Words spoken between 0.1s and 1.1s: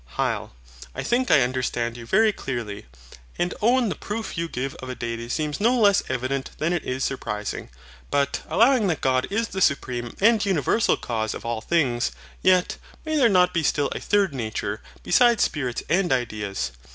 HYL. I